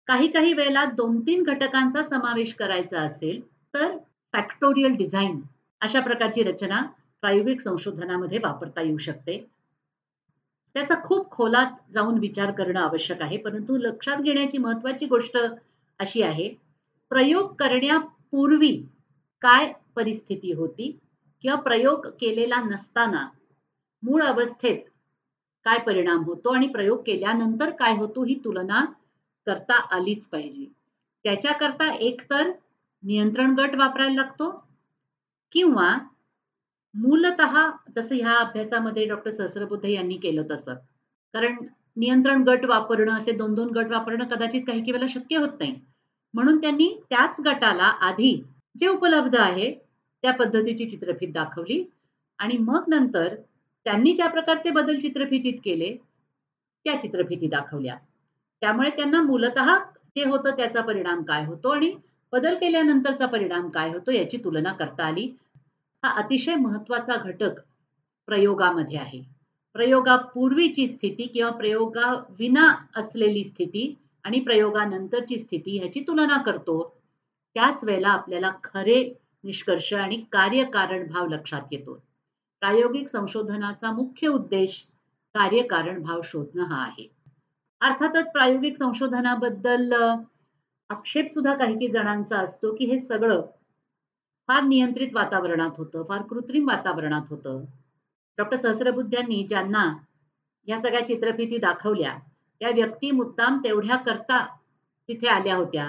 काही 0.09 0.29
काही 0.29 0.53
वेळेला 0.53 0.85
दोन 0.85 1.21
तीन 1.21 1.43
घटकांचा 1.43 2.03
समावेश 2.03 2.55
करायचा 2.55 3.01
असेल 3.01 3.41
तर 3.75 3.97
फॅक्टोरियल 4.35 4.97
डिझाईन 4.97 5.41
अशा 5.83 6.01
प्रकारची 6.01 6.43
रचना 6.43 6.81
प्रायोगिक 7.23 7.61
संशोधनामध्ये 7.61 8.39
वापरता 8.39 8.83
येऊ 8.83 8.99
शकते. 8.99 9.39
त्याचा 10.75 10.95
खूप 11.05 11.31
खोलात 11.31 11.93
जाऊन 11.93 12.19
विचार 12.19 12.51
करणं 12.51 12.81
आवश्यक 12.81 13.23
आहे 13.23 13.37
परंतु 13.37 13.77
लक्षात 13.77 14.21
घेण्याची 14.21 14.59
महत्वाची 14.59 15.07
गोष्ट 15.07 15.39
अशी 16.01 16.23
आहे 16.23 16.49
प्रयोग 17.11 17.55
करण्यापूर्वी 17.55 18.73
काय 19.43 19.73
परिस्थिती 19.97 20.53
होती 20.53 20.91
किंवा 21.45 21.57
प्रयोग 21.61 22.07
केलेला 22.21 22.61
नसताना 22.63 23.27
मूळ 24.03 24.23
अवस्थेत 24.23 24.79
काय 25.67 25.79
परिणाम 25.79 26.25
होतो 26.25 26.55
आणि 26.55 26.67
प्रयोग 26.67 27.03
केल्यानंतर 27.03 27.71
काय 27.71 27.97
होतो 27.97 28.25
ही 28.25 28.35
तुलना 28.45 28.85
करता 29.47 29.75
आलीच 29.97 30.27
पाहिजे. 30.27 30.67
त्याच्याकरता 31.25 31.93
एकतर 31.95 32.51
नियंत्रण 33.03 33.55
गट 33.55 33.75
वापरायला 33.75 34.15
लागतो 34.15 34.51
किंवा 35.53 35.97
मूलत 36.95 37.41
जसं 37.97 38.15
ह्या 38.15 38.35
अभ्यासामध्ये 38.37 39.05
डॉक्टर 39.07 39.31
सहस्रबुद्ध 39.31 39.85
यांनी 39.85 40.17
केलं 40.17 40.43
तसं. 40.51 40.75
कारण 41.35 41.57
नियंत्रण 41.97 42.43
गट 42.43 42.65
वापरणं 42.65 43.13
असे 43.13 43.33
दोन 43.33 43.55
दोन 43.55 43.69
गट 43.73 43.91
वापरणं 43.91 44.25
कदाचित 44.27 44.63
काही 44.67 44.81
काही 44.81 44.93
वेळेला 44.93 45.07
शक्य 45.11 45.37
होत 45.37 45.59
नाही. 45.61 45.75
म्हणून 46.35 46.61
त्यांनी 46.61 46.89
त्याच 47.11 47.41
गटाला 47.41 47.85
आधी 48.03 48.33
जे 48.77 48.87
उपलब्ध 48.89 49.37
आहे 49.37 49.71
त्या 50.25 50.33
पद्धतीची 50.33 50.89
चित्रफित 50.91 51.33
दाखवली 51.33 51.83
आणि 52.39 52.57
मग 52.59 52.89
नंतर 52.89 53.35
त्यांनी 53.87 54.13
ज्या 54.13 54.27
प्रकारचे 54.29 54.71
बदल 54.71 54.99
चित्रफितीत 54.99 55.59
केले 55.65 55.97
त्या 56.87 57.01
चित्रफिती 57.01 57.47
दाखवल्या. 57.47 57.97
त्यामुळे 58.63 58.91
त्यांना 58.91 59.23
मूलत 59.23 59.59
ते 60.17 60.25
होतं 60.25 60.57
त्याचा 60.57 60.81
परिणाम 60.81 61.23
काय 61.23 61.45
होतो 61.45 61.69
आणि 61.69 61.93
बदल 62.33 62.55
केल्यानंतरचा 62.55 63.27
परिणाम 63.27 63.69
काय 63.69 63.91
होतो 63.91 64.11
याची 64.11 64.37
तुलना 64.37 64.73
करता 64.73 65.05
आली. 65.05 65.29
हा 66.03 66.11
अतिशय 66.13 66.55
महत्त्वाचा 66.55 67.17
घटक 67.17 67.59
प्रयोगामध्ये 68.29 68.99
आहे. 68.99 69.21
प्रयोगापूर्वीची 69.75 70.87
स्थिती 70.89 71.27
किंवा 71.27 71.51
प्रयोगा 71.51 72.13
विना 72.39 72.67
असलेली 72.97 73.45
स्थिती 73.45 73.95
आणि 74.25 74.41
प्रयोगानंतरची 74.41 75.39
स्थिती 75.39 75.79
ह्याची 75.79 76.01
तुलना 76.01 76.37
करतो. 76.43 76.79
त्याच 77.57 77.85
वेळेला 77.85 78.09
आपल्याला 78.09 78.51
खरे 78.65 79.03
निष्कर्ष 79.45 79.93
आणि 79.95 80.17
कार्यकारण 80.33 81.07
भाव 81.09 81.27
लक्षात 81.27 81.73
येतो. 81.73 81.95
प्रायोगिक 82.63 83.09
संशोधनाचा 83.09 83.93
मुख्य 83.93 84.29
उद्देश 84.29 84.83
कार्यकारण 85.35 86.03
भाव 86.03 86.21
शोधणं 86.25 86.65
हा 86.65 86.83
आहे. 86.85 87.09
अर्थातच 87.81 88.33
प्रायोगिक 88.33 88.77
संशोधनाबद्दल 88.77 89.93
आक्षेप 90.91 91.27
सुद्धा 91.27 91.55
काही 91.55 91.75
काही 91.75 91.89
जणांचा 91.89 92.39
असतो 92.39 92.75
की 92.75 92.85
हे 92.85 92.99
सगळं 92.99 93.43
फार 94.49 94.63
नियंत्रित 94.63 95.09
वातावरणात 95.15 95.71
होतं 95.77 96.03
फार 96.09 96.23
कृत्रिम 96.23 96.69
वातावरणात 96.69 97.31
होतं. 97.31 97.65
डॉक्टर 98.39 98.57
सहस्रबुद्ध्यांनी 98.57 99.43
ज्यांना 99.49 99.85
या 100.69 100.79
सगळ्या 100.79 101.07
चित्रफिती 101.07 101.59
दाखवल्या 101.59 102.17
त्या 102.61 102.71
व्यक्ती 102.71 103.11
मुद्दाम 103.11 103.59
तेवढ्या 103.65 103.97
करता 103.97 104.45
तिथे 105.09 105.29
आल्या 105.29 105.57
होत्या. 105.57 105.89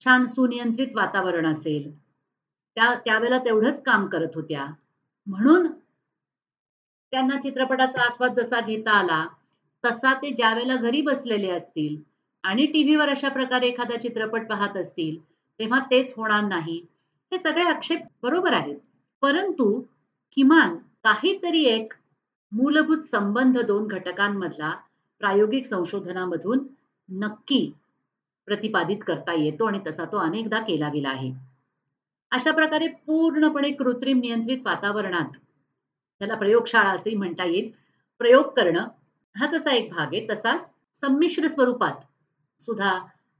छान 0.00 0.26
सुनियंत्रित 0.26 0.94
वातावरण 0.94 1.46
असेल. 1.46 1.90
त्या 2.76 2.94
त्यावेळेला 2.94 3.38
तेवढंच 3.38 3.82
काम 3.82 4.06
करत 4.06 4.34
होत्या. 4.34 4.66
म्हणून 5.26 5.66
त्यांना 7.12 7.40
चित्रपटाचा 7.40 8.02
आस्वाद 8.02 8.34
जसा 8.34 8.60
घेता 8.60 8.90
आला 8.90 9.26
तसा 9.84 10.12
ते 10.14 10.30
ज्या 10.30 10.52
वेळेला 10.54 10.76
घरी 10.76 11.00
बसलेले 11.02 11.50
असतील 11.50 11.96
आणि 12.44 12.66
टीव्हीवर 12.66 13.08
अशा 13.08 13.28
प्रकारे 13.28 13.66
एखादा 13.66 13.96
चित्रपट 13.96 14.48
पाहत 14.48 14.76
असतील 14.76 15.18
तेव्हा 15.60 15.80
तेच 15.90 16.12
होणार 16.16 16.42
नाही. 16.42 16.80
हे 17.32 17.38
सगळे 17.38 17.62
आक्षेप 17.64 18.00
बरोबर 18.22 18.52
आहेत. 18.52 18.76
परंतु 19.22 19.80
किमान 20.36 20.76
काहीतरी 21.04 21.62
एक 21.64 21.92
मूलभूत 22.52 23.02
संबंध 23.02 23.58
दोन 23.60 23.86
घटकांमधला 23.86 24.70
प्रायोगिक 25.20 25.66
संशोधनामधून 25.66 26.58
नक्की 27.08 27.70
प्रतिपादित 28.48 28.98
करता 29.06 29.32
येतो 29.32 29.66
आणि 29.66 29.78
तसा 29.86 30.04
तो 30.04 30.18
अनेकदा 30.18 30.58
केला 30.60 30.88
गेला 30.88 31.08
आहे. 31.08 31.32
अशा 32.32 32.52
प्रकारे 32.52 32.88
पूर्णपणे 33.06 33.70
कृत्रिम 33.70 34.20
नियंत्रित 34.20 34.58
वातावरणात 34.64 35.36
त्याला 36.20 36.34
प्रयोगशाळा 36.34 36.90
असेही 36.90 37.16
म्हणता 37.16 37.44
येईल. 37.44 37.70
प्रयोग 38.20 38.48
करणं 38.56 38.86
हा 39.36 39.46
जसा 39.46 39.70
एक 39.70 39.90
भाग 39.92 40.14
आहे. 40.14 40.26
तसाच 40.30 40.70
संमिश्र 41.02 41.48
स्वरूपात 41.48 42.62
सुद्धा 42.62 42.98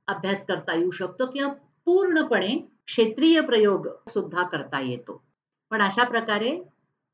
अभ्यास 0.08 0.44
करता 0.46 0.74
येऊ 0.74 0.90
शकतो 0.90 1.26
किंवा 1.26 1.52
पूर्णपणे 1.84 2.56
क्षेत्रीय 2.86 3.40
प्रयोग 3.40 3.88
सुद्धा 4.08 4.42
करता 4.42 4.80
येतो. 4.80 5.22
पण 5.70 5.82
अशा 5.82 6.04
प्रकारे 6.04 6.56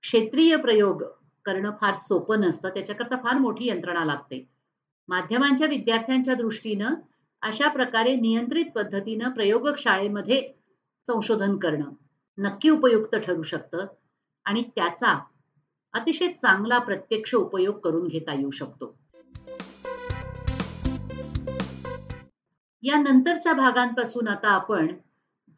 क्षेत्रीय 0.02 0.56
प्रयोग 0.56 1.02
करणं 1.44 1.70
फार 1.80 1.94
सोपं 1.94 2.40
नसतं. 2.40 2.68
त्याच्याकरता 2.68 3.16
फार 3.16 3.38
मोठी 3.38 3.68
यंत्रणा 3.68 4.04
लागते. 4.04 4.48
माध्यमांच्या 5.08 5.66
विद्यार्थ्यांच्या 5.66 6.34
दृष्टीनं 6.34 6.94
अशा 7.42 7.68
प्रकारे 7.68 8.14
नियंत्रित 8.14 8.64
पद्धतीनं 8.74 9.30
प्रयोगशाळेमध्ये 9.30 10.52
संशोधन 11.06 11.56
करणं 11.56 11.90
नक्की 12.38 12.70
उपयुक्त 12.70 13.16
ठरू 13.16 13.42
शकतं 13.42 13.86
आणि 14.44 14.62
त्याचा 14.76 15.20
अतिशय 15.92 16.28
चांगला 16.28 16.78
प्रत्यक्ष 16.78 17.34
उपयोग 17.34 17.78
करून 17.78 18.04
घेता 18.04 18.34
येऊ 18.34 18.50
शकतो. 18.50 18.98
या 22.82 22.96
नंतरच्या 22.96 23.52
भागांपासून 23.52 24.28
आता 24.28 24.48
आपण 24.48 24.94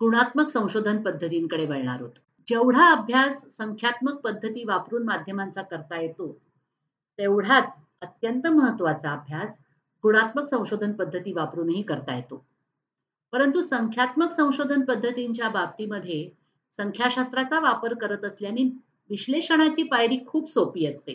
गुणात्मक 0.04 0.48
संशोधन 0.48 1.02
पद्धतींकडे 1.02 1.66
वळणार 1.66 2.00
होतो. 2.00 2.20
जेवढा 2.48 2.90
अभ्यास 2.92 3.56
संख्यात्मक 3.56 4.14
पद्धती 4.14 4.64
वापरून 4.64 5.02
माध्यमांचा 5.02 5.62
करता 5.62 6.00
येतो 6.00 6.38
तेवढाच 7.18 7.80
अत्यंत 8.02 8.46
महत्त्वाचा 8.46 9.12
अभ्यास 9.12 9.58
गुणात्मक 10.04 10.44
संशोधन 10.44 10.92
पद्धती 10.92 11.32
वापरूनही 11.32 11.82
करता 11.82 12.16
येतो. 12.16 12.44
परंतु 13.32 13.60
संख्यात्मक 13.60 14.30
संशोधन 14.30 14.80
पद्धतींच्या 14.80 15.48
बाबतीमध्ये 15.48 16.28
संख्याशास्त्राचा 16.76 17.60
वापर 17.60 17.94
करत 17.94 18.24
असल्याने 18.24 18.64
विश्लेषणाची 19.10 19.82
पायरी 19.82 20.18
खूप 20.26 20.50
सोपी 20.50 20.86
असते. 20.86 21.12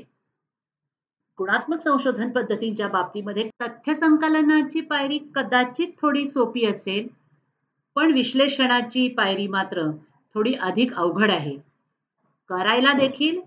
गुणात्मक 1.37 1.79
संशोधन 1.79 2.29
पद्धतींच्या 2.29 2.87
बाबतीमध्ये 2.87 3.49
तथ्य 3.61 3.95
संकलनाची 3.95 4.81
पायरी 4.81 5.19
कदाचित 5.35 5.87
थोडी 6.01 6.27
सोपी 6.27 6.65
असेल 6.65 7.18
पण 7.95 8.11
विश्लेषणाची 8.11 9.07
पायरी 9.07 9.47
मात्र 9.47 9.89
थोडी 10.35 10.53
अधिक 10.53 10.93
अवघड 10.93 11.31
आहे. 11.31 11.57
करायला 12.49 12.93
देखील 12.93 13.39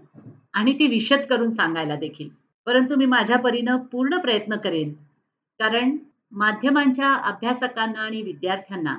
आणि 0.52 0.72
ती 0.72 0.87
विशद 0.87 1.20
करून 1.31 1.50
सांगायला 1.50 1.96
देखील. 1.96 2.28
परंतु 2.66 2.96
मी 2.96 3.07
माझ्या 3.07 3.38
परीनं 3.38 3.76
पूर्ण 3.76 4.18
प्रयत्न 4.18 4.57
करेन. 4.57 4.92
कारण 5.61 5.96
माध्यमांच्या 6.33 7.14
अभ्यासकांना 7.14 8.00
आणि 8.00 8.22
विद्यार्थ्यांना 8.22 8.96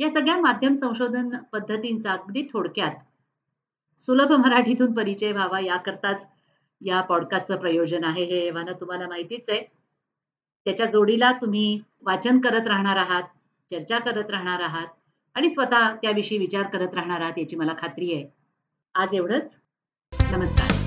या 0.00 0.10
सगळ्या 0.10 0.36
माध्यम 0.36 0.74
संशोधन 0.74 1.28
पद्धतींचा 1.52 2.12
अगदी 2.12 2.42
थोडक्यात 2.52 2.94
सुलभ 3.98 4.32
मराठीतून 4.32 4.92
परिचय 4.92 5.32
व्हावा 5.32 5.60
याकरताच 5.60 6.28
या 6.80 7.00
पॉडकास्टचं 7.00 7.56
प्रयोजन 7.56 8.04
आहे 8.04 8.24
हे 8.24 8.38
एव्हाना 8.38 8.72
तुम्हाला 8.72 9.08
माहितीच 9.08 9.50
आहे. 9.50 9.60
त्याच्या 10.66 10.86
जोडीला 10.86 11.32
तुम्ही 11.32 11.80
वाचन 12.02 12.40
करत 12.40 12.66
राहणार 12.66 12.96
आहात. 12.96 13.22
चर्चा 13.70 13.98
करत 13.98 14.30
राहणार 14.30 14.60
आहात 14.60 14.86
आणि 15.34 15.50
स्वतः 15.50 15.96
त्याविषयी 15.96 16.38
विचार 16.38 16.62
करत 16.62 16.94
राहणार 16.94 17.20
आहात 17.20 17.38
याची 17.38 17.56
मला 17.56 17.74
खात्री 17.78 18.14
आहे. 18.14 18.26
आज 18.94 19.14
एवढंच. 19.14 19.58
नमस्कार. 20.32 20.83